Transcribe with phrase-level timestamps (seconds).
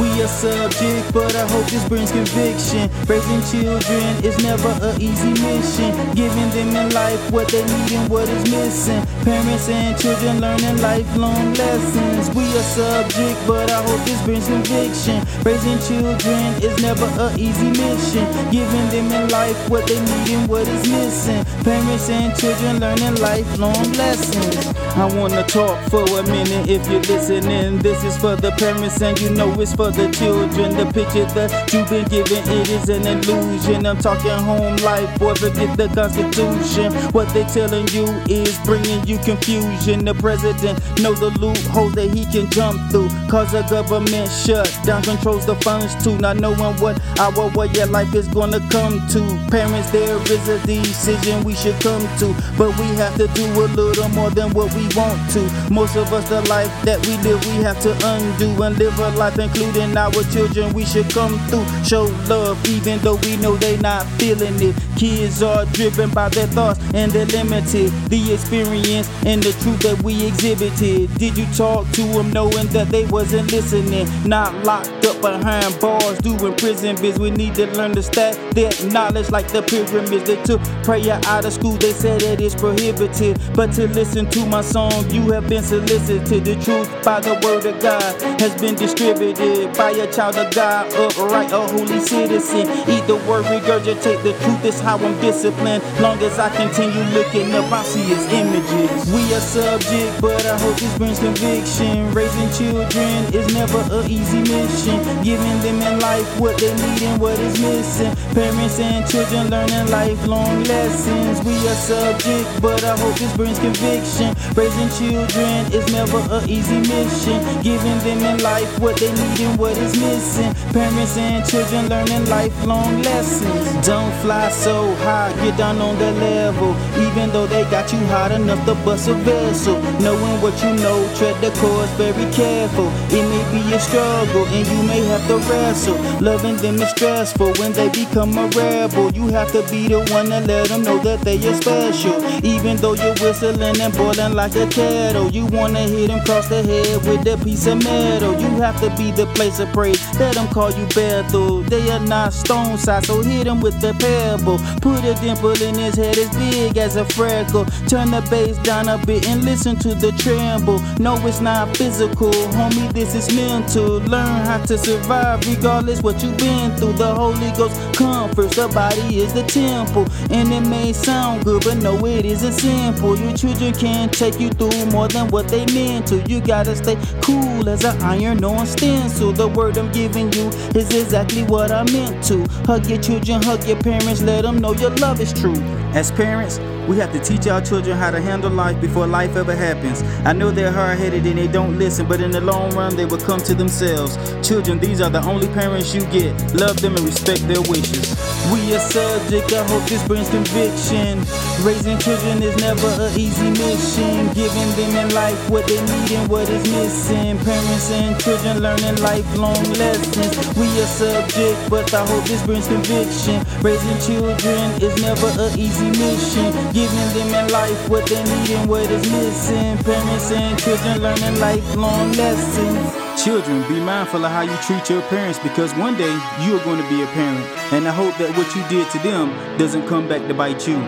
[0.00, 2.88] a subject, but I hope this brings conviction.
[3.06, 5.92] Raising children is never an easy mission.
[6.14, 9.04] Giving them in life what they need and what is missing.
[9.24, 12.34] Parents and children learning lifelong lessons.
[12.34, 15.26] We a subject, but I hope this brings conviction.
[15.44, 18.26] Raising children is never an easy mission.
[18.50, 21.44] Giving them in life what they need and what is missing.
[21.64, 24.72] Parents and children learning lifelong lessons.
[24.96, 27.78] I wanna talk for a minute if you're listening.
[27.78, 30.76] This is for the parents and you know it's for the children.
[30.76, 33.86] The picture that you've been given, it is an illusion.
[33.86, 36.92] I'm talking home life, boy, forget the Constitution.
[37.12, 40.04] What they telling you is bringing you confusion.
[40.04, 43.08] The president know the loopholes that he can jump through.
[43.28, 46.16] Cause the government shut down controls the funds too.
[46.18, 49.20] Not knowing what our way of life is gonna come to.
[49.50, 52.34] Parents, there is a decision we should come to.
[52.56, 55.42] But we have to do a little more than what we want to.
[55.72, 59.10] Most of us, the life that we live, we have to undo and live a
[59.16, 60.72] life, including our children.
[60.72, 64.76] We should come through, show love, even though we know they not feeling it.
[64.96, 67.90] Kids are driven by their thoughts and they're limited.
[68.08, 71.14] The experience and the truth that we exhibited.
[71.16, 74.06] Did you talk to them knowing that they wasn't listening?
[74.28, 77.18] Not locked up behind bars, doing prison biz.
[77.18, 80.24] We need to learn to stack that knowledge like the pyramids.
[80.24, 83.40] They took prayer out of school, they said that it's prohibited.
[83.54, 86.44] But to listen to my song, you have been solicited.
[86.44, 90.92] The truth by the word of God has been distributed by a child of God,
[90.92, 92.66] uh, upright, a holy citizen.
[92.88, 95.82] Eat the word, regurgitate the truth, is how I'm disciplined.
[96.00, 99.12] Long as I continue looking up, I see his images.
[99.12, 102.12] We are subject, but I hope this brings conviction.
[102.12, 104.98] Raising children is never an easy mission.
[105.22, 108.14] Giving them in life what they need and what is missing.
[108.34, 111.44] Parents and children learning lifelong lessons.
[111.46, 114.34] We are subject, but I hope this brings conviction.
[114.54, 117.38] Raising children is never an easy mission.
[117.62, 120.52] Giving them in life what they need and what is missing.
[120.72, 123.86] Parents and children learning lifelong lessons.
[123.86, 126.74] Don't fly so high, get down on the level.
[127.06, 129.80] Even though they got you hot enough to bust a vessel.
[130.00, 132.88] Knowing what you know, tread the course very careful.
[133.10, 135.98] It may be a struggle and you may have to wrestle.
[136.20, 139.10] Loving them is stressful when they become a rebel.
[139.12, 142.22] You have to be the one to let them know that they are special.
[142.44, 146.62] Even though you're whistling and boiling like a kettle, you wanna hit them cross the
[146.62, 148.32] head with a piece of metal.
[148.40, 150.00] You have to be the of praise.
[150.20, 151.62] Let them call you Bethel.
[151.62, 154.58] They are not stone size, so hit them with the pebble.
[154.80, 157.64] Put a dimple in his head as big as a freckle.
[157.88, 160.78] Turn the bass down a bit and listen to the tremble.
[161.00, 162.92] No, it's not physical, homie.
[162.92, 163.98] This is mental.
[163.98, 166.92] Learn how to survive regardless what you've been through.
[166.92, 168.56] The Holy Ghost comforts.
[168.56, 173.18] The body is the temple, and it may sound good, but no, it isn't simple.
[173.18, 176.22] Your children can't take you through more than what they meant to.
[176.28, 179.31] You gotta stay cool as an iron on stencil.
[179.34, 182.46] The word I'm giving you is exactly what I meant to.
[182.66, 185.56] Hug your children, hug your parents, let them know your love is true.
[185.94, 189.54] As parents, we have to teach our children how to handle life before life ever
[189.54, 190.02] happens.
[190.24, 193.04] I know they're hard headed and they don't listen, but in the long run, they
[193.04, 194.16] will come to themselves.
[194.46, 196.32] Children, these are the only parents you get.
[196.54, 198.16] Love them and respect their wishes.
[198.50, 201.22] We are subject, I hope this brings conviction.
[201.62, 204.32] Raising children is never an easy mission.
[204.34, 207.38] Giving them in life what they need and what is missing.
[207.38, 210.56] Parents and children learning lifelong lessons.
[210.58, 213.44] We are subject, but I hope this brings conviction.
[213.62, 216.71] Raising children is never an easy mission.
[216.72, 219.76] Giving them in life what they need and what is missing.
[219.84, 223.22] Parents and children learning lifelong lessons.
[223.22, 226.82] Children, be mindful of how you treat your parents because one day you are going
[226.82, 227.44] to be a parent.
[227.74, 230.78] And I hope that what you did to them doesn't come back to bite you.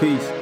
[0.00, 0.39] Peace.